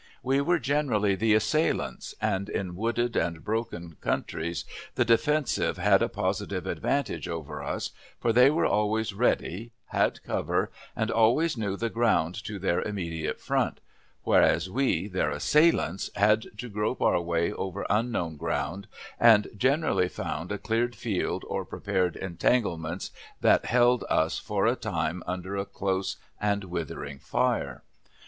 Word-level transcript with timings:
We 0.23 0.41
were 0.41 0.57
generally 0.57 1.13
the 1.13 1.35
assailants, 1.35 2.15
and 2.19 2.49
in 2.49 2.75
wooded 2.75 3.15
and 3.15 3.43
broken 3.43 3.97
countries 4.01 4.65
the 4.95 5.05
"defensive" 5.05 5.77
had 5.77 6.01
a 6.01 6.09
positive 6.09 6.65
advantage 6.65 7.29
over 7.29 7.61
us, 7.61 7.91
for 8.19 8.33
they 8.33 8.49
were 8.49 8.65
always 8.65 9.13
ready, 9.13 9.73
had 9.89 10.23
cover, 10.23 10.71
and 10.95 11.11
always 11.11 11.55
knew 11.55 11.77
the 11.77 11.91
ground 11.91 12.33
to 12.45 12.57
their 12.57 12.81
immediate 12.81 13.39
front; 13.39 13.79
whereas 14.23 14.71
we, 14.71 15.07
their 15.07 15.29
assailants, 15.29 16.09
had 16.15 16.47
to 16.57 16.67
grope 16.67 16.99
our 17.03 17.21
way 17.21 17.53
over 17.53 17.85
unknown 17.87 18.37
ground, 18.37 18.87
and 19.19 19.49
generally 19.55 20.09
found 20.09 20.51
a 20.51 20.57
cleared 20.57 20.95
field 20.95 21.45
or 21.47 21.63
prepared 21.63 22.15
entanglements 22.15 23.11
that 23.41 23.65
held 23.65 24.03
us 24.09 24.39
for 24.39 24.65
a 24.65 24.75
time 24.75 25.21
under 25.27 25.55
a 25.55 25.63
close 25.63 26.17
and 26.39 26.63
withering 26.63 27.19
fire. 27.19 27.83